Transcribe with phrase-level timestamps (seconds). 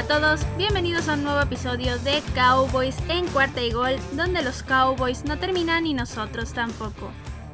[0.00, 4.40] Hola a todos, bienvenidos a un nuevo episodio de Cowboys en cuarta y gol, donde
[4.40, 7.10] los Cowboys no terminan y nosotros tampoco.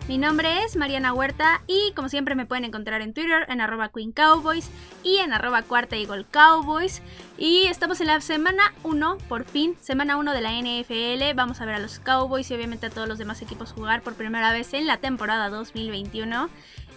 [0.07, 3.89] Mi nombre es Mariana Huerta y como siempre me pueden encontrar en Twitter en arroba
[3.89, 4.71] Queen Cowboys
[5.03, 7.03] y en arroba cuarta y gol Cowboys.
[7.37, 11.35] Y estamos en la semana 1, por fin, semana 1 de la NFL.
[11.35, 14.15] Vamos a ver a los Cowboys y obviamente a todos los demás equipos jugar por
[14.15, 16.49] primera vez en la temporada 2021.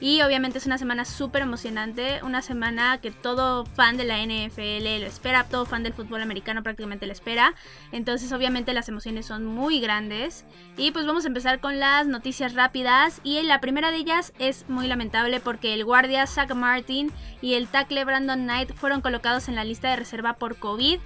[0.01, 5.01] Y obviamente es una semana súper emocionante, una semana que todo fan de la NFL
[5.01, 7.53] lo espera, todo fan del fútbol americano prácticamente lo espera.
[7.91, 10.45] Entonces obviamente las emociones son muy grandes.
[10.77, 13.19] Y pues vamos a empezar con las noticias rápidas.
[13.23, 17.67] Y la primera de ellas es muy lamentable porque el guardia Zach Martin y el
[17.67, 20.99] tackle Brandon Knight fueron colocados en la lista de reserva por COVID.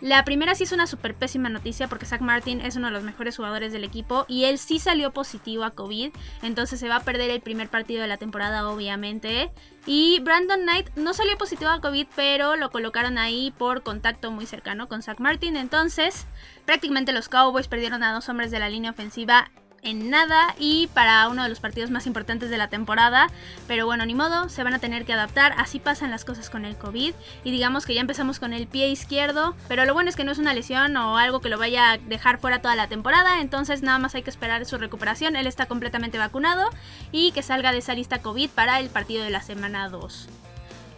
[0.00, 3.02] La primera sí es una súper pésima noticia porque Zach Martin es uno de los
[3.02, 7.02] mejores jugadores del equipo y él sí salió positivo a COVID, entonces se va a
[7.04, 9.50] perder el primer partido de la temporada obviamente.
[9.86, 14.46] Y Brandon Knight no salió positivo a COVID, pero lo colocaron ahí por contacto muy
[14.46, 16.26] cercano con Zach Martin, entonces
[16.64, 19.50] prácticamente los Cowboys perdieron a dos hombres de la línea ofensiva
[19.82, 23.28] en nada y para uno de los partidos más importantes de la temporada.
[23.66, 25.54] Pero bueno, ni modo, se van a tener que adaptar.
[25.56, 27.14] Así pasan las cosas con el COVID.
[27.44, 29.54] Y digamos que ya empezamos con el pie izquierdo.
[29.68, 31.98] Pero lo bueno es que no es una lesión o algo que lo vaya a
[31.98, 33.40] dejar fuera toda la temporada.
[33.40, 35.36] Entonces nada más hay que esperar su recuperación.
[35.36, 36.68] Él está completamente vacunado
[37.12, 40.28] y que salga de esa lista COVID para el partido de la semana 2.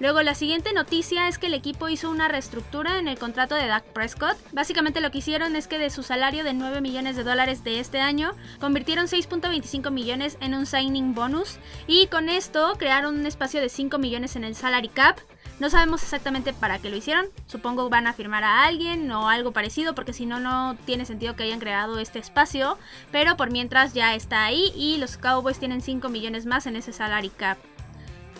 [0.00, 3.66] Luego la siguiente noticia es que el equipo hizo una reestructura en el contrato de
[3.66, 4.38] Dak Prescott.
[4.50, 7.80] Básicamente lo que hicieron es que de su salario de 9 millones de dólares de
[7.80, 13.60] este año, convirtieron 6.25 millones en un signing bonus y con esto crearon un espacio
[13.60, 15.18] de 5 millones en el salary cap.
[15.58, 17.26] No sabemos exactamente para qué lo hicieron.
[17.44, 21.36] Supongo van a firmar a alguien o algo parecido porque si no no tiene sentido
[21.36, 22.78] que hayan creado este espacio.
[23.12, 26.94] Pero por mientras ya está ahí y los Cowboys tienen 5 millones más en ese
[26.94, 27.58] salary cap.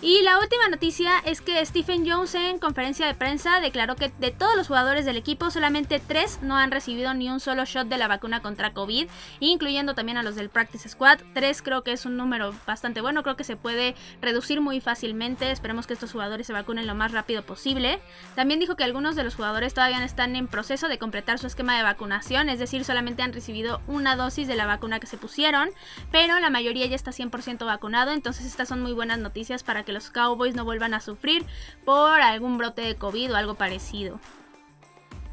[0.03, 4.31] Y la última noticia es que Stephen Jones en conferencia de prensa declaró que de
[4.31, 7.99] todos los jugadores del equipo solamente tres no han recibido ni un solo shot de
[7.99, 9.07] la vacuna contra COVID,
[9.39, 11.19] incluyendo también a los del Practice Squad.
[11.35, 15.51] Tres creo que es un número bastante bueno, creo que se puede reducir muy fácilmente.
[15.51, 18.01] Esperemos que estos jugadores se vacunen lo más rápido posible.
[18.33, 21.77] También dijo que algunos de los jugadores todavía están en proceso de completar su esquema
[21.77, 25.69] de vacunación, es decir, solamente han recibido una dosis de la vacuna que se pusieron,
[26.11, 29.90] pero la mayoría ya está 100% vacunado, entonces estas son muy buenas noticias para que
[29.91, 31.45] los Cowboys no vuelvan a sufrir
[31.85, 34.19] por algún brote de COVID o algo parecido.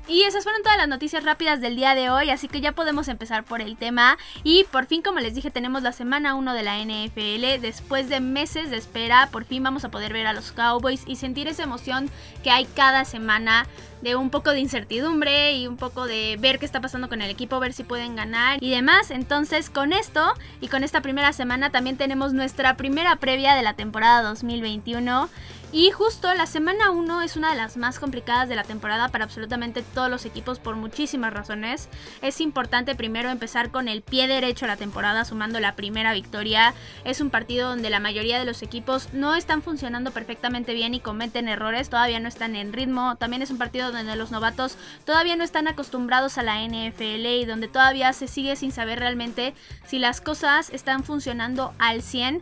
[0.09, 3.09] Y esas fueron todas las noticias rápidas del día de hoy, así que ya podemos
[3.09, 4.17] empezar por el tema.
[4.43, 7.61] Y por fin, como les dije, tenemos la semana 1 de la NFL.
[7.61, 11.17] Después de meses de espera, por fin vamos a poder ver a los Cowboys y
[11.17, 12.09] sentir esa emoción
[12.43, 13.67] que hay cada semana
[14.03, 17.31] de un poco de incertidumbre y un poco de ver qué está pasando con el
[17.31, 19.11] equipo, ver si pueden ganar y demás.
[19.11, 23.75] Entonces, con esto y con esta primera semana también tenemos nuestra primera previa de la
[23.75, 25.29] temporada 2021.
[25.71, 29.25] Y justo la semana 1 es una de las más complicadas de la temporada para
[29.25, 31.91] absolutamente todos los equipos por muchísimas razones.
[32.23, 36.73] Es importante primero empezar con el pie derecho a la temporada sumando la primera victoria.
[37.05, 41.01] Es un partido donde la mayoría de los equipos no están funcionando perfectamente bien y
[41.01, 43.17] cometen errores, todavía no están en ritmo.
[43.17, 47.44] También es un partido donde los novatos todavía no están acostumbrados a la NFL y
[47.44, 49.54] donde todavía se sigue sin saber realmente
[49.87, 52.41] si las cosas están funcionando al 100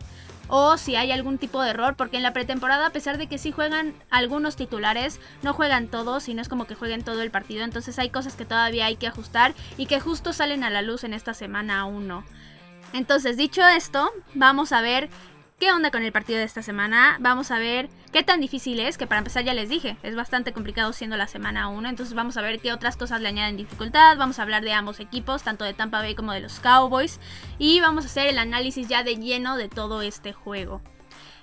[0.49, 3.37] o si hay algún tipo de error, porque en la pretemporada, a pesar de que
[3.37, 7.31] sí juegan algunos titulares, no juegan todos y no es como que jueguen todo el
[7.31, 10.81] partido, entonces hay cosas que todavía hay que ajustar y que justo salen a la
[10.81, 12.23] luz en esta semana 1.
[12.93, 15.09] Entonces, dicho esto, vamos a ver
[15.59, 17.17] qué onda con el partido de esta semana.
[17.19, 20.53] Vamos a ver qué tan difícil es, que para empezar ya les dije, es bastante
[20.53, 21.89] complicado siendo la semana 1.
[21.89, 24.17] Entonces vamos a ver qué otras cosas le añaden dificultad.
[24.17, 27.19] Vamos a hablar de ambos equipos, tanto de Tampa Bay como de los Cowboys.
[27.57, 30.81] Y vamos a hacer el análisis ya de lleno de todo este juego.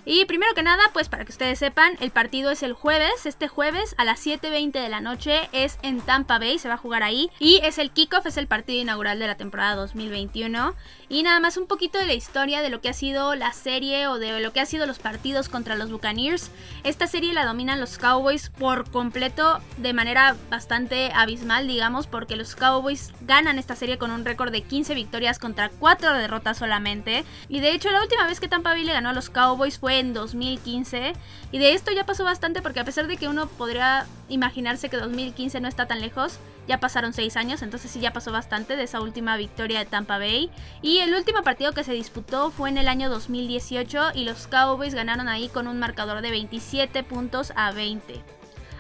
[0.07, 3.49] Y primero que nada, pues para que ustedes sepan, el partido es el jueves, este
[3.49, 7.03] jueves a las 7.20 de la noche es en Tampa Bay, se va a jugar
[7.03, 7.31] ahí.
[7.39, 10.75] Y es el kickoff, es el partido inaugural de la temporada 2021.
[11.09, 14.07] Y nada más un poquito de la historia de lo que ha sido la serie
[14.09, 16.51] o de lo que ha sido los partidos contra los Buccaneers.
[16.83, 22.55] Esta serie la dominan los Cowboys por completo de manera bastante abismal, digamos, porque los
[22.55, 27.25] Cowboys ganan esta serie con un récord de 15 victorias contra 4 derrotas solamente.
[27.49, 29.99] Y de hecho la última vez que Tampa Bay le ganó a los Cowboys fue
[29.99, 31.13] en 2015.
[31.53, 34.97] Y de esto ya pasó bastante porque a pesar de que uno podría imaginarse que
[34.97, 38.85] 2015 no está tan lejos, ya pasaron 6 años, entonces sí ya pasó bastante de
[38.85, 40.51] esa última victoria de Tampa Bay.
[40.83, 44.95] Y el último partido que se disputó fue en el año 2018 y los Cowboys
[44.95, 48.23] ganaron ahí con un marcador de 27 puntos a 20.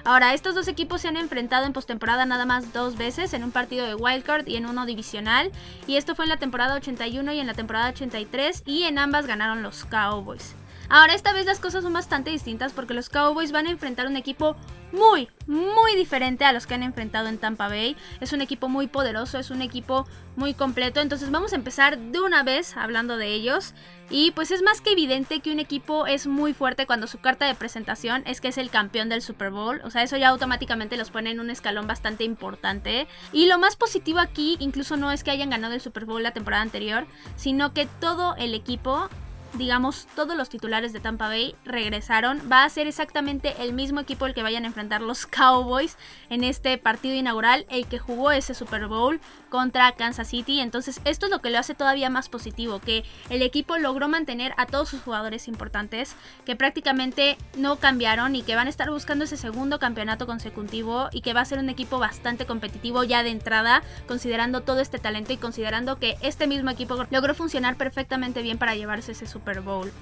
[0.07, 3.53] Ahora, estos dos equipos se han enfrentado en postemporada nada más dos veces, en un
[3.53, 5.51] partido de wildcard y en uno divisional.
[5.87, 9.27] Y esto fue en la temporada 81 y en la temporada 83 y en ambas
[9.27, 10.55] ganaron los Cowboys.
[10.89, 14.17] Ahora esta vez las cosas son bastante distintas porque los Cowboys van a enfrentar un
[14.17, 14.57] equipo
[14.93, 17.97] muy, muy diferente a los que han enfrentado en Tampa Bay.
[18.21, 21.01] Es un equipo muy poderoso, es un equipo muy completo.
[21.01, 23.75] Entonces vamos a empezar de una vez hablando de ellos.
[24.11, 27.47] Y pues es más que evidente que un equipo es muy fuerte cuando su carta
[27.47, 29.81] de presentación es que es el campeón del Super Bowl.
[29.85, 33.09] O sea, eso ya automáticamente los pone en un escalón bastante importante.
[33.33, 36.33] Y lo más positivo aquí incluso no es que hayan ganado el Super Bowl la
[36.33, 37.07] temporada anterior,
[37.37, 39.09] sino que todo el equipo
[39.55, 42.41] digamos, todos los titulares de Tampa Bay regresaron.
[42.51, 45.97] Va a ser exactamente el mismo equipo el que vayan a enfrentar los Cowboys
[46.31, 50.61] en este partido inaugural, el que jugó ese Super Bowl contra Kansas City.
[50.61, 54.53] Entonces, esto es lo que lo hace todavía más positivo, que el equipo logró mantener
[54.57, 59.25] a todos sus jugadores importantes, que prácticamente no cambiaron y que van a estar buscando
[59.25, 63.31] ese segundo campeonato consecutivo y que va a ser un equipo bastante competitivo ya de
[63.31, 68.59] entrada, considerando todo este talento y considerando que este mismo equipo logró funcionar perfectamente bien
[68.59, 69.93] para llevarse ese Super Super Bowl.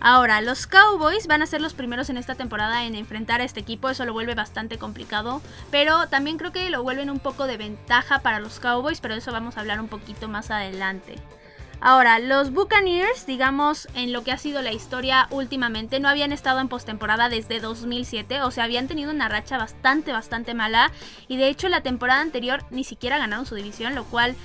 [0.00, 3.60] Ahora, los Cowboys van a ser los primeros en esta temporada en enfrentar a este
[3.60, 5.40] equipo, eso lo vuelve bastante complicado,
[5.70, 9.20] pero también creo que lo vuelven un poco de ventaja para los Cowboys, pero de
[9.20, 11.14] eso vamos a hablar un poquito más adelante.
[11.80, 16.60] Ahora, los Buccaneers, digamos, en lo que ha sido la historia últimamente, no habían estado
[16.60, 20.92] en postemporada desde 2007, o sea, habían tenido una racha bastante, bastante mala,
[21.28, 24.36] y de hecho la temporada anterior ni siquiera ganaron su división, lo cual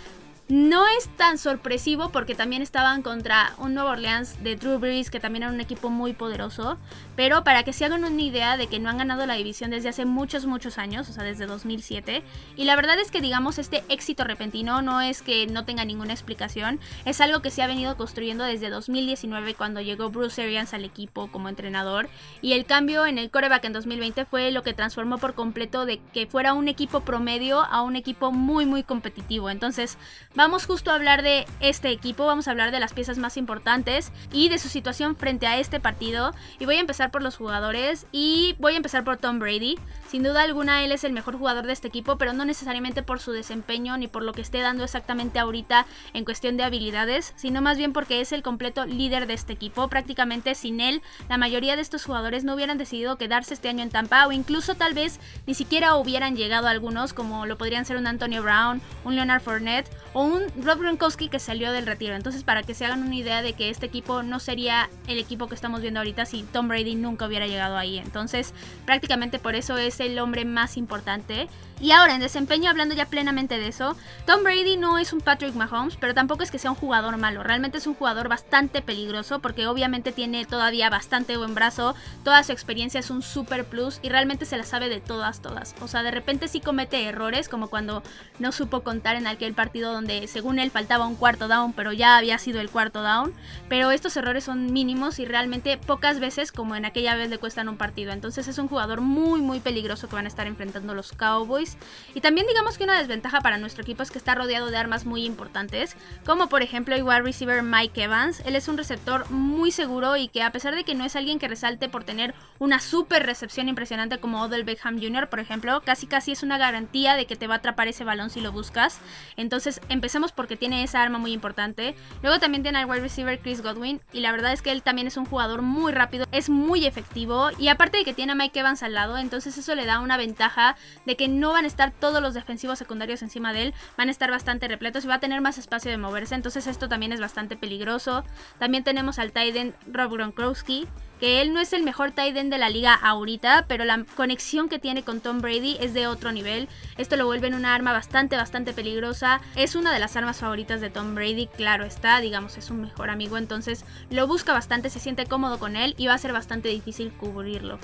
[0.50, 5.20] no es tan sorpresivo porque también estaban contra un Nuevo Orleans de Drew Brees, que
[5.20, 6.78] también era un equipo muy poderoso.
[7.18, 9.90] Pero para que se hagan una idea de que no han ganado la división desde
[9.90, 12.24] hace muchos, muchos años, o sea, desde 2007.
[12.56, 16.14] Y la verdad es que, digamos, este éxito repentino no es que no tenga ninguna
[16.14, 16.80] explicación.
[17.04, 21.28] Es algo que se ha venido construyendo desde 2019 cuando llegó Bruce Arians al equipo
[21.28, 22.08] como entrenador.
[22.42, 26.00] Y el cambio en el coreback en 2020 fue lo que transformó por completo de
[26.14, 29.50] que fuera un equipo promedio a un equipo muy, muy competitivo.
[29.50, 29.98] Entonces,
[30.38, 34.12] Vamos justo a hablar de este equipo, vamos a hablar de las piezas más importantes
[34.32, 36.32] y de su situación frente a este partido.
[36.60, 39.80] Y voy a empezar por los jugadores y voy a empezar por Tom Brady.
[40.08, 43.20] Sin duda alguna él es el mejor jugador de este equipo, pero no necesariamente por
[43.20, 47.64] su desempeño ni por lo que esté dando exactamente ahorita en cuestión de habilidades, sino
[47.64, 49.88] más bien porque es el completo líder de este equipo.
[49.88, 53.90] Prácticamente sin él, la mayoría de estos jugadores no hubieran decidido quedarse este año en
[53.90, 58.06] Tampa o incluso tal vez ni siquiera hubieran llegado algunos, como lo podrían ser un
[58.06, 60.27] Antonio Brown, un Leonard Fournette o un
[60.62, 62.16] Rob Gronkowski que salió del retiro.
[62.16, 65.48] Entonces, para que se hagan una idea de que este equipo no sería el equipo
[65.48, 67.98] que estamos viendo ahorita si Tom Brady nunca hubiera llegado ahí.
[67.98, 68.54] Entonces,
[68.86, 71.48] prácticamente por eso es el hombre más importante.
[71.80, 73.96] Y ahora, en desempeño, hablando ya plenamente de eso,
[74.26, 77.44] Tom Brady no es un Patrick Mahomes, pero tampoco es que sea un jugador malo.
[77.44, 82.52] Realmente es un jugador bastante peligroso porque obviamente tiene todavía bastante buen brazo, toda su
[82.52, 85.76] experiencia es un super plus y realmente se la sabe de todas, todas.
[85.80, 88.02] O sea, de repente sí comete errores, como cuando
[88.40, 92.18] no supo contar en aquel partido donde según él faltaba un cuarto down, pero ya
[92.18, 93.34] había sido el cuarto down.
[93.70, 97.70] Pero estos errores son mínimos y realmente pocas veces como en aquella vez le cuestan
[97.70, 98.12] un partido.
[98.12, 101.78] Entonces es un jugador muy, muy peligroso que van a estar enfrentando los Cowboys.
[102.16, 105.06] Y también digamos que una desventaja para nuestro equipo es que está rodeado de armas
[105.06, 108.42] muy importantes, como por ejemplo el wide receiver Mike Evans.
[108.46, 111.40] Él es un receptor muy seguro y que a pesar de que no es alguien
[111.40, 116.08] que resalte por tener una super recepción impresionante como Odell Beckham Jr., por ejemplo, casi
[116.08, 119.00] casi es una garantía de que te va a atrapar ese balón si lo buscas.
[119.36, 121.94] Entonces empecemos porque tiene esa arma muy importante.
[122.22, 125.06] Luego también tiene al wide receiver Chris Godwin y la verdad es que él también
[125.06, 128.58] es un jugador muy rápido, es muy efectivo y aparte de que tiene a Mike
[128.58, 131.92] Evans al lado, entonces eso le da una ventaja de que no van a estar
[131.92, 135.20] todos los defensivos secundarios encima de él, van a estar bastante repletos y va a
[135.20, 138.24] tener más espacio de moverse, entonces esto también es bastante peligroso.
[138.60, 140.88] También tenemos al Tiden Rob Gronkowski,
[141.20, 144.70] que él no es el mejor tight end de la liga ahorita, pero la conexión
[144.70, 146.68] que tiene con Tom Brady es de otro nivel.
[146.98, 149.42] Esto lo vuelve en una arma bastante, bastante peligrosa.
[149.56, 153.10] Es una de las armas favoritas de Tom Brady, claro está, digamos, es un mejor
[153.10, 156.70] amigo, entonces lo busca bastante, se siente cómodo con él y va a ser bastante
[156.70, 157.80] difícil cubrirlo.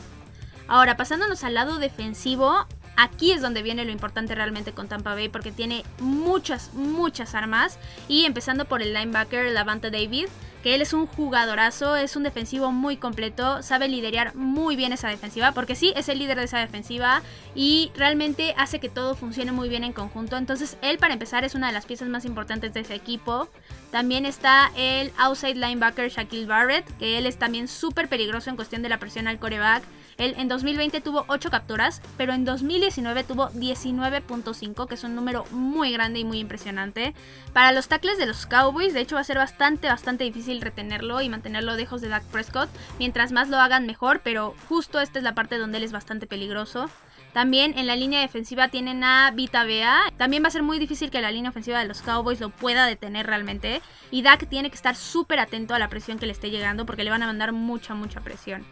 [0.68, 5.28] Ahora, pasándonos al lado defensivo, Aquí es donde viene lo importante realmente con Tampa Bay
[5.28, 7.80] porque tiene muchas, muchas armas.
[8.08, 10.28] Y empezando por el linebacker Lavanta David,
[10.64, 15.10] que él es un jugadorazo, es un defensivo muy completo, sabe liderar muy bien esa
[15.10, 17.22] defensiva, porque sí, es el líder de esa defensiva
[17.54, 20.38] y realmente hace que todo funcione muy bien en conjunto.
[20.38, 23.50] Entonces, él para empezar es una de las piezas más importantes de ese equipo.
[23.92, 28.82] También está el outside linebacker Shaquille Barrett, que él es también súper peligroso en cuestión
[28.82, 29.84] de la presión al coreback.
[30.18, 35.46] Él en 2020 tuvo 8 capturas, pero en 2019 tuvo 19.5, que es un número
[35.52, 37.14] muy grande y muy impresionante.
[37.54, 41.22] Para los tackles de los Cowboys, de hecho va a ser bastante, bastante difícil retenerlo
[41.22, 42.70] y mantenerlo lejos de Dak Prescott.
[43.00, 46.28] Mientras más lo hagan mejor, pero justo esta es la parte donde él es bastante
[46.28, 46.90] peligroso.
[47.34, 50.04] También en la línea defensiva tienen a Vita Bea.
[50.18, 52.86] También va a ser muy difícil que la línea ofensiva de los Cowboys lo pueda
[52.86, 53.82] detener realmente.
[54.12, 57.04] Y Dak tiene que estar súper atento a la presión que le esté llegando porque
[57.04, 58.64] le van a mandar mucha, mucha presión.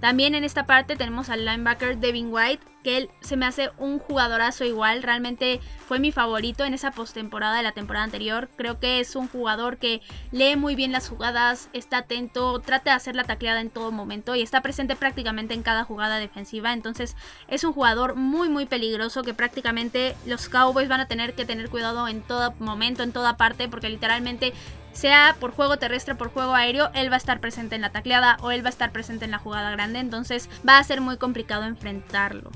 [0.00, 3.98] También en esta parte tenemos al linebacker Devin White, que él se me hace un
[3.98, 8.48] jugadorazo igual, realmente fue mi favorito en esa postemporada de la temporada anterior.
[8.54, 12.96] Creo que es un jugador que lee muy bien las jugadas, está atento, trata de
[12.96, 16.72] hacer la tacleada en todo momento y está presente prácticamente en cada jugada defensiva.
[16.72, 17.16] Entonces
[17.48, 21.68] es un jugador muy muy peligroso que prácticamente los Cowboys van a tener que tener
[21.70, 24.52] cuidado en todo momento, en toda parte, porque literalmente
[24.96, 28.38] sea por juego terrestre por juego aéreo, él va a estar presente en la tacleada
[28.40, 31.18] o él va a estar presente en la jugada grande, entonces va a ser muy
[31.18, 32.50] complicado enfrentarlo.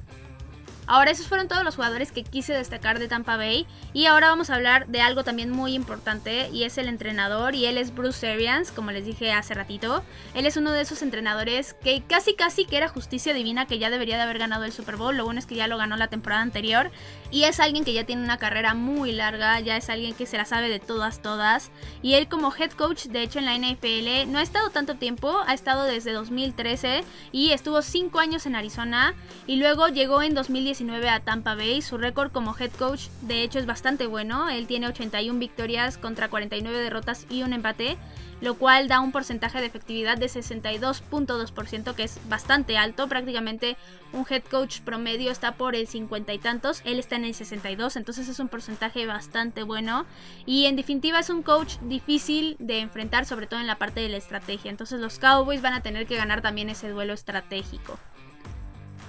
[0.92, 3.64] Ahora, esos fueron todos los jugadores que quise destacar de Tampa Bay.
[3.92, 7.54] Y ahora vamos a hablar de algo también muy importante y es el entrenador.
[7.54, 10.02] Y él es Bruce Arians, como les dije hace ratito.
[10.34, 13.88] Él es uno de esos entrenadores que casi casi que era justicia divina que ya
[13.88, 15.16] debería de haber ganado el Super Bowl.
[15.16, 16.90] Lo bueno es que ya lo ganó la temporada anterior.
[17.30, 20.38] Y es alguien que ya tiene una carrera muy larga, ya es alguien que se
[20.38, 21.70] la sabe de todas, todas.
[22.02, 25.38] Y él como head coach, de hecho en la NFL, no ha estado tanto tiempo,
[25.46, 29.14] ha estado desde 2013 y estuvo 5 años en Arizona.
[29.46, 31.82] Y luego llegó en 2019 a Tampa Bay.
[31.82, 34.48] Su récord como head coach de hecho es bastante bueno.
[34.48, 37.98] Él tiene 81 victorias contra 49 derrotas y un empate,
[38.40, 43.08] lo cual da un porcentaje de efectividad de 62.2%, que es bastante alto.
[43.08, 43.76] Prácticamente
[44.14, 47.96] un head coach promedio está por el 50 y tantos, él está en el 62,
[47.96, 50.06] entonces es un porcentaje bastante bueno.
[50.46, 54.08] Y en definitiva es un coach difícil de enfrentar, sobre todo en la parte de
[54.08, 54.70] la estrategia.
[54.70, 57.98] Entonces los Cowboys van a tener que ganar también ese duelo estratégico.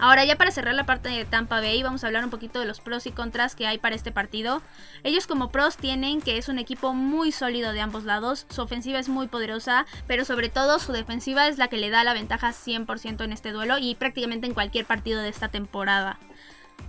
[0.01, 2.65] Ahora ya para cerrar la parte de Tampa Bay vamos a hablar un poquito de
[2.65, 4.63] los pros y contras que hay para este partido.
[5.03, 8.97] Ellos como pros tienen que es un equipo muy sólido de ambos lados, su ofensiva
[8.97, 12.49] es muy poderosa, pero sobre todo su defensiva es la que le da la ventaja
[12.49, 16.17] 100% en este duelo y prácticamente en cualquier partido de esta temporada.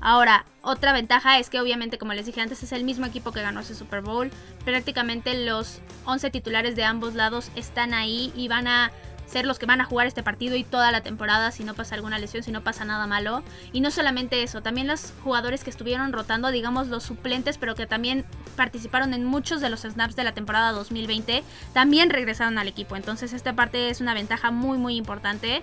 [0.00, 3.42] Ahora, otra ventaja es que obviamente, como les dije antes, es el mismo equipo que
[3.42, 4.31] ganó ese Super Bowl.
[4.64, 8.90] Prácticamente los 11 titulares de ambos lados están ahí y van a
[9.33, 11.95] ser los que van a jugar este partido y toda la temporada si no pasa
[11.95, 13.43] alguna lesión, si no pasa nada malo.
[13.73, 17.87] Y no solamente eso, también los jugadores que estuvieron rotando, digamos los suplentes, pero que
[17.87, 22.97] también participaron en muchos de los snaps de la temporada 2020, también regresaron al equipo.
[22.97, 25.62] Entonces esta parte es una ventaja muy muy importante.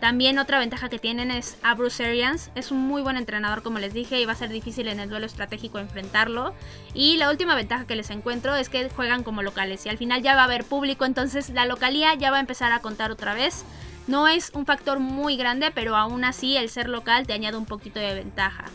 [0.00, 2.50] También otra ventaja que tienen es a Bruce Arians.
[2.54, 5.08] Es un muy buen entrenador, como les dije, y va a ser difícil en el
[5.08, 6.54] duelo estratégico enfrentarlo.
[6.94, 9.84] Y la última ventaja que les encuentro es que juegan como locales.
[9.86, 12.70] Y al final ya va a haber público, entonces la localía ya va a empezar
[12.70, 13.64] a contar otra vez.
[14.06, 17.66] No es un factor muy grande, pero aún así el ser local te añade un
[17.66, 18.66] poquito de ventaja.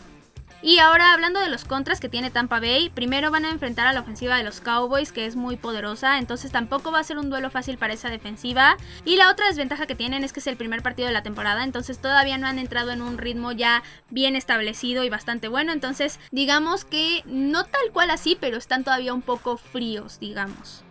[0.66, 3.92] Y ahora hablando de los contras que tiene Tampa Bay, primero van a enfrentar a
[3.92, 7.28] la ofensiva de los Cowboys que es muy poderosa, entonces tampoco va a ser un
[7.28, 8.78] duelo fácil para esa defensiva.
[9.04, 11.64] Y la otra desventaja que tienen es que es el primer partido de la temporada,
[11.64, 16.18] entonces todavía no han entrado en un ritmo ya bien establecido y bastante bueno, entonces
[16.30, 20.82] digamos que no tal cual así, pero están todavía un poco fríos, digamos.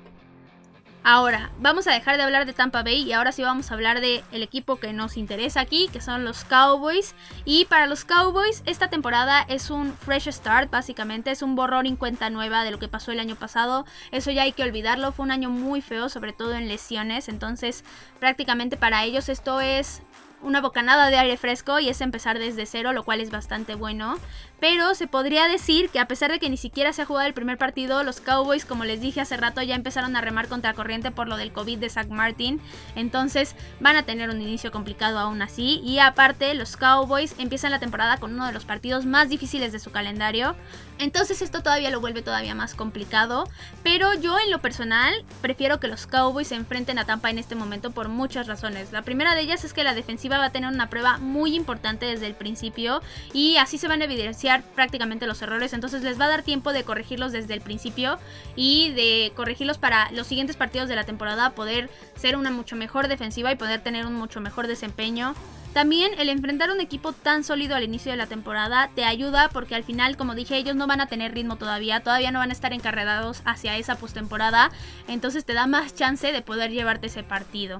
[1.05, 3.99] Ahora, vamos a dejar de hablar de Tampa Bay y ahora sí vamos a hablar
[3.99, 7.13] del el equipo que nos interesa aquí, que son los Cowboys.
[7.43, 11.97] Y para los Cowboys, esta temporada es un fresh start, básicamente, es un borrón en
[11.97, 13.85] cuenta nueva de lo que pasó el año pasado.
[14.11, 17.27] Eso ya hay que olvidarlo, fue un año muy feo, sobre todo en lesiones.
[17.27, 17.83] Entonces,
[18.21, 20.03] prácticamente para ellos esto es
[20.43, 24.17] una bocanada de aire fresco y es empezar desde cero, lo cual es bastante bueno.
[24.59, 27.33] Pero se podría decir que a pesar de que ni siquiera se ha jugado el
[27.33, 31.11] primer partido, los Cowboys, como les dije hace rato, ya empezaron a remar contra corriente
[31.11, 32.61] por lo del COVID de Zach Martin.
[32.95, 35.81] Entonces van a tener un inicio complicado aún así.
[35.83, 39.79] Y aparte, los Cowboys empiezan la temporada con uno de los partidos más difíciles de
[39.79, 40.55] su calendario.
[40.97, 43.49] Entonces esto todavía lo vuelve todavía más complicado.
[43.83, 47.55] Pero yo en lo personal prefiero que los Cowboys se enfrenten a Tampa en este
[47.55, 48.93] momento por muchas razones.
[48.93, 52.05] La primera de ellas es que la defensiva va a tener una prueba muy importante
[52.05, 53.01] desde el principio
[53.33, 55.73] y así se van a evidenciar prácticamente los errores.
[55.73, 58.19] Entonces les va a dar tiempo de corregirlos desde el principio
[58.55, 63.07] y de corregirlos para los siguientes partidos de la temporada poder ser una mucho mejor
[63.07, 65.33] defensiva y poder tener un mucho mejor desempeño.
[65.73, 69.73] También el enfrentar un equipo tan sólido al inicio de la temporada te ayuda porque
[69.73, 72.53] al final, como dije, ellos no van a tener ritmo todavía, todavía no van a
[72.53, 74.69] estar encarregados hacia esa postemporada,
[75.07, 77.79] entonces te da más chance de poder llevarte ese partido.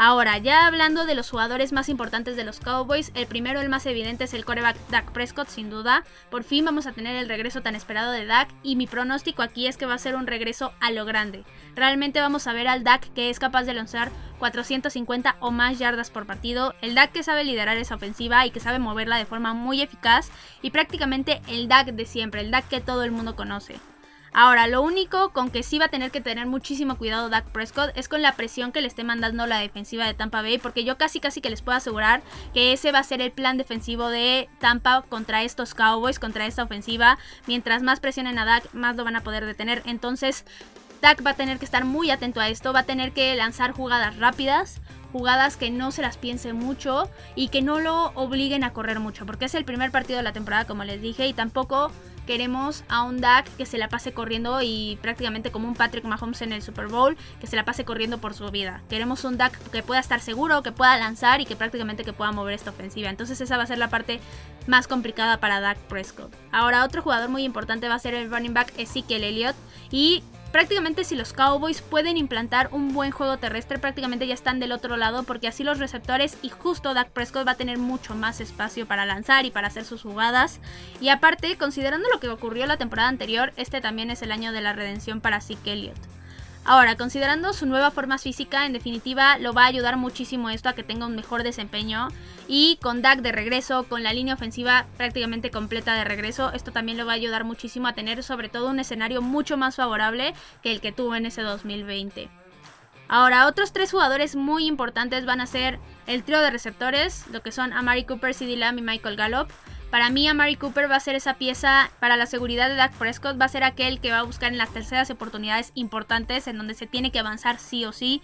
[0.00, 3.84] Ahora, ya hablando de los jugadores más importantes de los Cowboys, el primero, el más
[3.84, 6.04] evidente, es el coreback Dak Prescott, sin duda.
[6.30, 9.66] Por fin vamos a tener el regreso tan esperado de Dak y mi pronóstico aquí
[9.66, 11.42] es que va a ser un regreso a lo grande.
[11.74, 16.10] Realmente vamos a ver al Dak que es capaz de lanzar 450 o más yardas
[16.10, 19.52] por partido, el Dak que sabe liderar esa ofensiva y que sabe moverla de forma
[19.52, 20.30] muy eficaz
[20.62, 23.80] y prácticamente el Dak de siempre, el Dak que todo el mundo conoce.
[24.32, 27.90] Ahora, lo único con que sí va a tener que tener muchísimo cuidado Dak Prescott
[27.96, 30.98] es con la presión que le esté mandando la defensiva de Tampa Bay, porque yo
[30.98, 34.48] casi casi que les puedo asegurar que ese va a ser el plan defensivo de
[34.60, 37.18] Tampa contra estos Cowboys, contra esta ofensiva.
[37.46, 39.82] Mientras más presionen a Dak, más lo van a poder detener.
[39.86, 40.44] Entonces,
[41.00, 43.72] Dak va a tener que estar muy atento a esto, va a tener que lanzar
[43.72, 44.80] jugadas rápidas,
[45.12, 49.24] jugadas que no se las piense mucho y que no lo obliguen a correr mucho,
[49.24, 51.92] porque es el primer partido de la temporada, como les dije, y tampoco
[52.28, 56.42] queremos a un Dak que se la pase corriendo y prácticamente como un Patrick Mahomes
[56.42, 58.82] en el Super Bowl, que se la pase corriendo por su vida.
[58.90, 62.30] Queremos un Dak que pueda estar seguro, que pueda lanzar y que prácticamente que pueda
[62.30, 63.08] mover esta ofensiva.
[63.08, 64.20] Entonces esa va a ser la parte
[64.66, 66.30] más complicada para Dak Prescott.
[66.52, 69.56] Ahora otro jugador muy importante va a ser el running back Ezekiel Elliott
[69.90, 74.72] y prácticamente si los Cowboys pueden implantar un buen juego terrestre, prácticamente ya están del
[74.72, 78.40] otro lado porque así los receptores y justo Dak Prescott va a tener mucho más
[78.40, 80.60] espacio para lanzar y para hacer sus jugadas.
[81.00, 84.60] Y aparte, considerando lo que ocurrió la temporada anterior, este también es el año de
[84.60, 86.17] la redención para Zeke Elliott.
[86.70, 90.74] Ahora, considerando su nueva forma física, en definitiva lo va a ayudar muchísimo esto a
[90.74, 92.08] que tenga un mejor desempeño.
[92.46, 96.98] Y con Dak de regreso, con la línea ofensiva prácticamente completa de regreso, esto también
[96.98, 100.70] lo va a ayudar muchísimo a tener sobre todo un escenario mucho más favorable que
[100.70, 102.28] el que tuvo en ese 2020.
[103.08, 107.50] Ahora, otros tres jugadores muy importantes van a ser el trío de receptores, lo que
[107.50, 109.48] son Amari Cooper, CD Lamb y Michael Gallup.
[109.90, 113.40] Para mí, Amari Cooper va a ser esa pieza para la seguridad de Dak Prescott,
[113.40, 116.74] va a ser aquel que va a buscar en las terceras oportunidades importantes en donde
[116.74, 118.20] se tiene que avanzar sí o sí.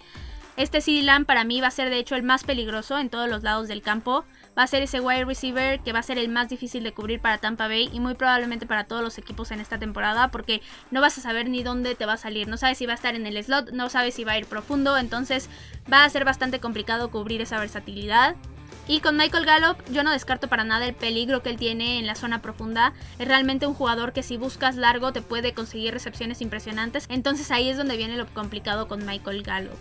[0.57, 3.27] Este CD Lamb para mí va a ser de hecho el más peligroso en todos
[3.27, 4.23] los lados del campo.
[4.57, 7.19] Va a ser ese wide receiver que va a ser el más difícil de cubrir
[7.19, 11.01] para Tampa Bay y muy probablemente para todos los equipos en esta temporada porque no
[11.01, 12.47] vas a saber ni dónde te va a salir.
[12.47, 14.45] No sabes si va a estar en el slot, no sabes si va a ir
[14.45, 15.49] profundo, entonces
[15.91, 18.37] va a ser bastante complicado cubrir esa versatilidad.
[18.87, 22.05] Y con Michael Gallup yo no descarto para nada el peligro que él tiene en
[22.05, 22.93] la zona profunda.
[23.17, 27.07] Es realmente un jugador que si buscas largo te puede conseguir recepciones impresionantes.
[27.09, 29.77] Entonces ahí es donde viene lo complicado con Michael Gallup.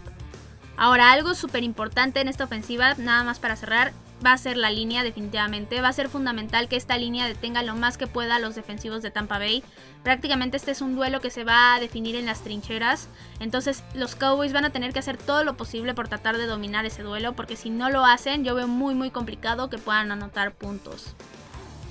[0.76, 3.92] Ahora, algo súper importante en esta ofensiva, nada más para cerrar,
[4.24, 5.80] va a ser la línea definitivamente.
[5.80, 9.02] Va a ser fundamental que esta línea detenga lo más que pueda a los defensivos
[9.02, 9.62] de Tampa Bay.
[10.02, 13.08] Prácticamente este es un duelo que se va a definir en las trincheras.
[13.40, 16.84] Entonces los Cowboys van a tener que hacer todo lo posible por tratar de dominar
[16.86, 17.34] ese duelo.
[17.34, 21.14] Porque si no lo hacen yo veo muy muy complicado que puedan anotar puntos.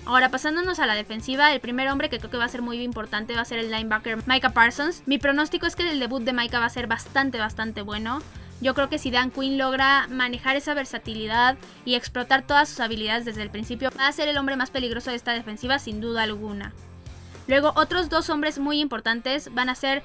[0.05, 2.81] Ahora pasándonos a la defensiva, el primer hombre que creo que va a ser muy
[2.81, 5.03] importante va a ser el linebacker Micah Parsons.
[5.05, 8.21] Mi pronóstico es que el debut de Micah va a ser bastante bastante bueno.
[8.63, 13.25] Yo creo que si Dan Quinn logra manejar esa versatilidad y explotar todas sus habilidades
[13.25, 16.23] desde el principio, va a ser el hombre más peligroso de esta defensiva sin duda
[16.23, 16.71] alguna.
[17.47, 20.01] Luego otros dos hombres muy importantes van a ser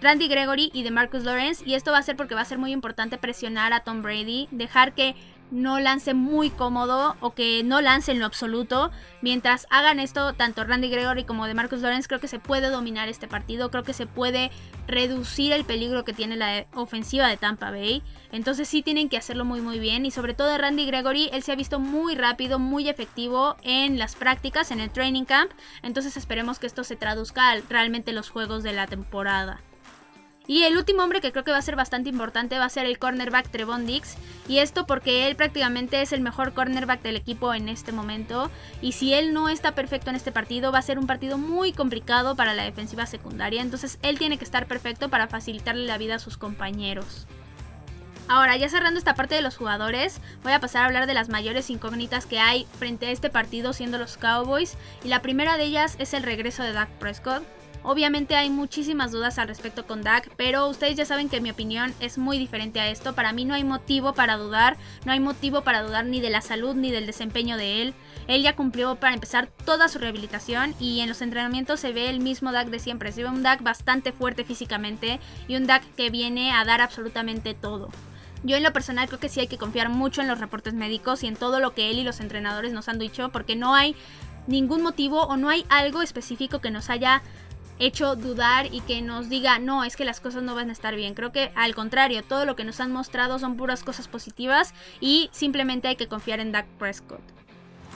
[0.00, 2.58] Randy Gregory y de Marcus Lawrence y esto va a ser porque va a ser
[2.58, 5.14] muy importante presionar a Tom Brady, dejar que
[5.52, 8.90] no lance muy cómodo o que no lance en lo absoluto.
[9.20, 13.08] Mientras hagan esto, tanto Randy Gregory como de Marcus Lawrence, creo que se puede dominar
[13.08, 13.70] este partido.
[13.70, 14.50] Creo que se puede
[14.88, 18.02] reducir el peligro que tiene la ofensiva de Tampa Bay.
[18.32, 20.06] Entonces sí tienen que hacerlo muy muy bien.
[20.06, 24.16] Y sobre todo Randy Gregory, él se ha visto muy rápido, muy efectivo en las
[24.16, 25.52] prácticas, en el training camp.
[25.82, 29.60] Entonces esperemos que esto se traduzca realmente los juegos de la temporada.
[30.46, 32.86] Y el último hombre que creo que va a ser bastante importante va a ser
[32.86, 34.16] el cornerback Trevon Dix.
[34.48, 38.50] Y esto porque él prácticamente es el mejor cornerback del equipo en este momento.
[38.80, 41.72] Y si él no está perfecto en este partido, va a ser un partido muy
[41.72, 43.62] complicado para la defensiva secundaria.
[43.62, 47.26] Entonces él tiene que estar perfecto para facilitarle la vida a sus compañeros.
[48.28, 51.28] Ahora, ya cerrando esta parte de los jugadores, voy a pasar a hablar de las
[51.28, 54.76] mayores incógnitas que hay frente a este partido siendo los Cowboys.
[55.04, 57.42] Y la primera de ellas es el regreso de Dak Prescott.
[57.84, 61.92] Obviamente hay muchísimas dudas al respecto con Dak, pero ustedes ya saben que mi opinión
[61.98, 63.14] es muy diferente a esto.
[63.14, 66.42] Para mí no hay motivo para dudar, no hay motivo para dudar ni de la
[66.42, 67.94] salud ni del desempeño de él.
[68.28, 72.20] Él ya cumplió para empezar toda su rehabilitación y en los entrenamientos se ve el
[72.20, 73.10] mismo Dak de siempre.
[73.10, 75.18] Se ve un Dak bastante fuerte físicamente
[75.48, 77.88] y un Dak que viene a dar absolutamente todo.
[78.44, 81.24] Yo en lo personal creo que sí hay que confiar mucho en los reportes médicos
[81.24, 83.96] y en todo lo que él y los entrenadores nos han dicho porque no hay
[84.46, 87.22] ningún motivo o no hay algo específico que nos haya
[87.86, 90.94] hecho dudar y que nos diga, no, es que las cosas no van a estar
[90.94, 91.14] bien.
[91.14, 95.28] Creo que al contrario, todo lo que nos han mostrado son puras cosas positivas y
[95.32, 97.22] simplemente hay que confiar en Dak Prescott.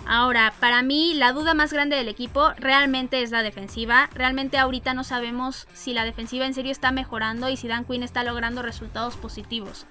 [0.09, 4.09] Ahora, para mí la duda más grande del equipo realmente es la defensiva.
[4.15, 8.05] Realmente ahorita no sabemos si la defensiva en serio está mejorando y si Dan Quinn
[8.05, 9.87] está logrando resultados positivos.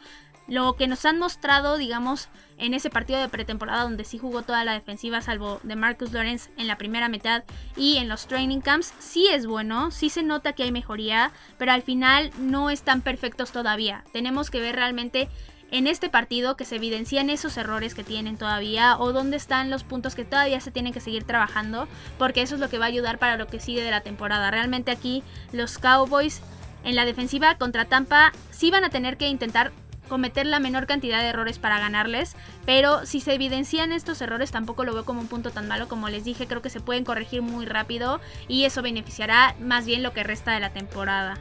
[0.48, 4.64] Lo que nos han mostrado, digamos, en ese partido de pretemporada donde sí jugó toda
[4.64, 7.44] la defensiva, salvo de Marcus Lawrence en la primera mitad
[7.76, 11.72] y en los training camps, sí es bueno, sí se nota que hay mejoría, pero
[11.72, 14.04] al final no están perfectos todavía.
[14.14, 15.30] Tenemos que ver realmente
[15.72, 19.84] en este partido que se evidencian esos errores que tienen todavía o dónde están los
[19.84, 22.90] puntos que todavía se tienen que seguir trabajando, porque eso es lo que va a
[22.90, 24.52] ayudar para lo que sigue de la temporada.
[24.52, 26.42] Realmente aquí los Cowboys
[26.84, 29.72] en la defensiva contra Tampa sí van a tener que intentar
[30.06, 34.84] cometer la menor cantidad de errores para ganarles, pero si se evidencian estos errores tampoco
[34.84, 37.42] lo veo como un punto tan malo como les dije, creo que se pueden corregir
[37.42, 41.38] muy rápido y eso beneficiará más bien lo que resta de la temporada.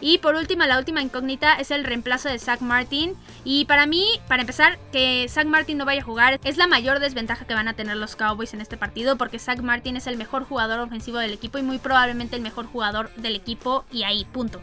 [0.00, 3.14] Y por último, la última incógnita es el reemplazo de Zach Martin.
[3.42, 7.00] Y para mí, para empezar, que Zach Martin no vaya a jugar es la mayor
[7.00, 10.18] desventaja que van a tener los Cowboys en este partido, porque Zach Martin es el
[10.18, 14.26] mejor jugador ofensivo del equipo y muy probablemente el mejor jugador del equipo y ahí,
[14.26, 14.60] punto.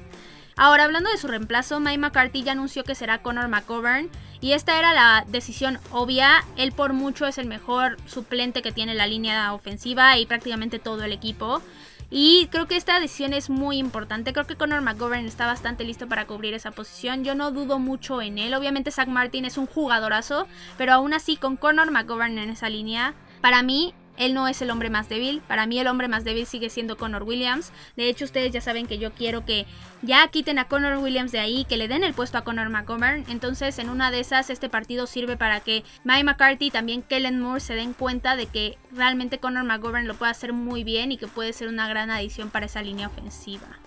[0.58, 4.10] Ahora, hablando de su reemplazo, Mike McCarthy ya anunció que será Connor McGovern
[4.42, 6.44] y esta era la decisión obvia.
[6.58, 11.04] Él por mucho es el mejor suplente que tiene la línea ofensiva y prácticamente todo
[11.04, 11.62] el equipo.
[12.14, 14.34] Y creo que esta decisión es muy importante.
[14.34, 17.24] Creo que Conor McGovern está bastante listo para cubrir esa posición.
[17.24, 18.54] Yo no dudo mucho en él.
[18.54, 20.46] Obviamente Zach Martin es un jugadorazo,
[20.78, 24.70] pero aún así con Conor McGovern en esa línea, para mí él no es el
[24.70, 25.42] hombre más débil.
[25.48, 27.72] Para mí el hombre más débil sigue siendo Connor Williams.
[27.96, 29.66] De hecho, ustedes ya saben que yo quiero que
[30.04, 33.26] ya quiten a Connor Williams de ahí, que le den el puesto a Connor McGovern.
[33.30, 37.40] Entonces, en una de esas, este partido sirve para que Mike McCarthy y también Kellen
[37.40, 41.18] Moore se den cuenta de que realmente Connor McGovern lo puede hacer muy bien y
[41.18, 43.80] que puede ser una gran adición para esa línea ofensiva.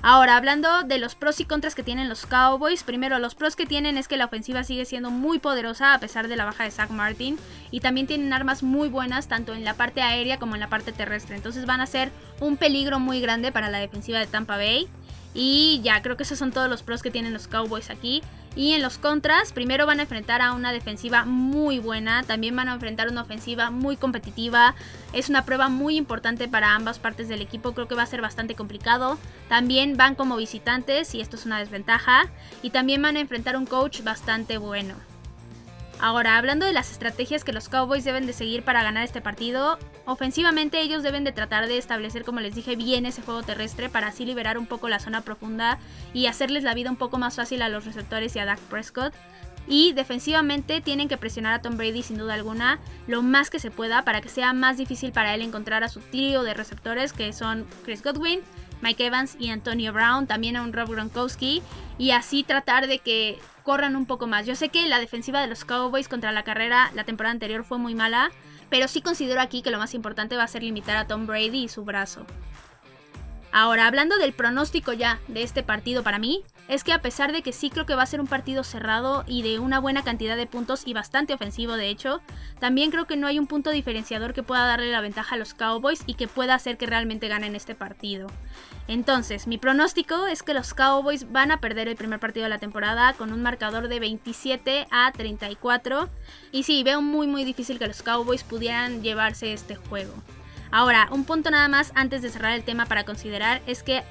[0.00, 3.66] Ahora, hablando de los pros y contras que tienen los Cowboys, primero los pros que
[3.66, 6.70] tienen es que la ofensiva sigue siendo muy poderosa a pesar de la baja de
[6.70, 7.36] Zach Martin
[7.72, 10.92] y también tienen armas muy buenas tanto en la parte aérea como en la parte
[10.92, 14.88] terrestre, entonces van a ser un peligro muy grande para la defensiva de Tampa Bay.
[15.34, 18.22] Y ya, creo que esos son todos los pros que tienen los Cowboys aquí.
[18.58, 22.68] Y en los contras, primero van a enfrentar a una defensiva muy buena, también van
[22.68, 24.74] a enfrentar una ofensiva muy competitiva.
[25.12, 28.20] Es una prueba muy importante para ambas partes del equipo, creo que va a ser
[28.20, 29.16] bastante complicado.
[29.48, 32.32] También van como visitantes y esto es una desventaja.
[32.60, 34.96] Y también van a enfrentar un coach bastante bueno.
[36.00, 39.78] Ahora, hablando de las estrategias que los Cowboys deben de seguir para ganar este partido,
[40.04, 44.08] ofensivamente ellos deben de tratar de establecer, como les dije, bien ese juego terrestre para
[44.08, 45.78] así liberar un poco la zona profunda
[46.14, 49.12] y hacerles la vida un poco más fácil a los receptores y a Dak Prescott.
[49.66, 53.70] Y defensivamente tienen que presionar a Tom Brady sin duda alguna lo más que se
[53.70, 57.32] pueda para que sea más difícil para él encontrar a su trío de receptores que
[57.34, 58.40] son Chris Godwin,
[58.82, 61.62] Mike Evans y Antonio Brown, también a un Rob Gronkowski
[61.98, 64.46] y así tratar de que corran un poco más.
[64.46, 67.78] Yo sé que la defensiva de los Cowboys contra la carrera la temporada anterior fue
[67.78, 68.30] muy mala,
[68.70, 71.64] pero sí considero aquí que lo más importante va a ser limitar a Tom Brady
[71.64, 72.24] y su brazo.
[73.50, 77.40] Ahora, hablando del pronóstico ya de este partido para mí, es que a pesar de
[77.40, 80.36] que sí creo que va a ser un partido cerrado y de una buena cantidad
[80.36, 82.20] de puntos y bastante ofensivo de hecho,
[82.60, 85.54] también creo que no hay un punto diferenciador que pueda darle la ventaja a los
[85.54, 88.26] Cowboys y que pueda hacer que realmente ganen este partido.
[88.86, 92.58] Entonces, mi pronóstico es que los Cowboys van a perder el primer partido de la
[92.58, 96.10] temporada con un marcador de 27 a 34
[96.52, 100.12] y sí, veo muy muy difícil que los Cowboys pudieran llevarse este juego.
[100.70, 104.02] Ahora, un punto nada más antes de cerrar el tema para considerar es que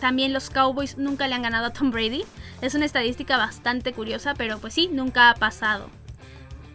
[0.00, 2.24] también los Cowboys nunca le han ganado a Tom Brady.
[2.60, 5.88] Es una estadística bastante curiosa, pero pues sí, nunca ha pasado.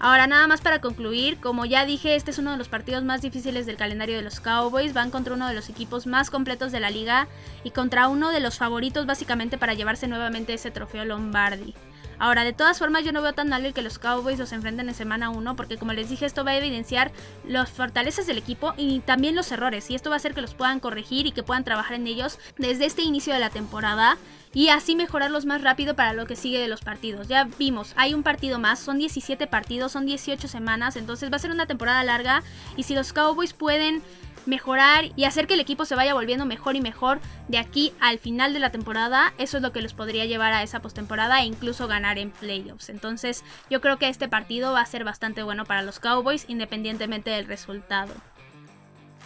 [0.02, 3.22] Ahora nada más para concluir, como ya dije, este es uno de los partidos más
[3.22, 6.80] difíciles del calendario de los Cowboys, van contra uno de los equipos más completos de
[6.80, 7.28] la liga
[7.65, 11.76] y contra uno de los favoritos básicamente para llevarse nuevamente ese trofeo Lombardi.
[12.20, 14.96] Ahora, de todas formas, yo no veo tan mal que los Cowboys los enfrenten en
[14.96, 17.12] semana 1, porque como les dije, esto va a evidenciar
[17.46, 20.54] las fortalezas del equipo y también los errores, y esto va a hacer que los
[20.54, 24.18] puedan corregir y que puedan trabajar en ellos desde este inicio de la temporada
[24.54, 27.28] y así mejorarlos más rápido para lo que sigue de los partidos.
[27.28, 31.40] Ya vimos, hay un partido más, son 17 partidos, son 18 semanas, entonces va a
[31.40, 32.44] ser una temporada larga
[32.76, 34.02] y si los Cowboys pueden
[34.50, 38.20] mejorar y hacer que el equipo se vaya volviendo mejor y mejor de aquí al
[38.20, 41.46] final de la temporada, eso es lo que los podría llevar a esa postemporada e
[41.46, 42.90] incluso ganar en playoffs.
[42.90, 47.30] Entonces, yo creo que este partido va a ser bastante bueno para los Cowboys independientemente
[47.30, 48.14] del resultado.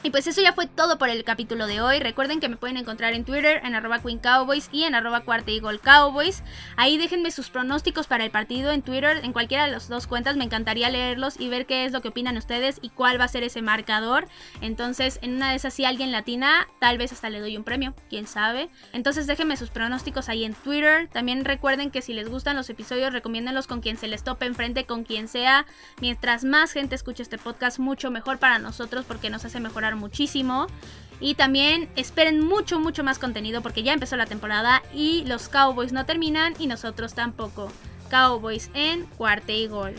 [0.06, 2.00] Y pues eso ya fue todo por el capítulo de hoy.
[2.00, 5.54] Recuerden que me pueden encontrar en Twitter en arroba Queen Cowboys y en arroba Cuarta
[5.82, 6.44] Cowboys.
[6.76, 10.36] Ahí déjenme sus pronósticos para el partido en Twitter, en cualquiera de las dos cuentas.
[10.36, 13.30] Me encantaría leerlos y ver qué es lo que opinan ustedes y cuál va a
[13.30, 14.28] ser ese marcador.
[14.60, 17.96] Entonces, en una de esas, si alguien latina, tal vez hasta le doy un premio,
[18.10, 18.70] quién sabe.
[18.92, 21.08] Entonces, déjenme sus pronósticos ahí en Twitter.
[21.14, 24.86] También recuerden que si les gustan los episodios, recomiéndenlos con quien se les tope enfrente,
[24.86, 25.66] con quien sea.
[26.02, 30.68] Mientras más gente escuche este podcast, mucho mejor para nosotros porque nos hace mejorar muchísimo.
[31.20, 35.94] Y también esperen mucho, mucho más contenido porque ya empezó la temporada y los Cowboys
[35.94, 37.72] no terminan y nosotros tampoco.
[38.10, 39.96] Cowboys en cuarta y gol.